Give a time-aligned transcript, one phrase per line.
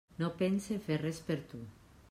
[0.21, 1.63] No pense fer res per tu.